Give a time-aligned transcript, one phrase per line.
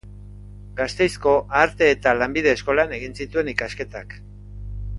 [0.79, 4.17] Gasteizko Arte eta Lanbide Eskolan egin zituen ikasketak.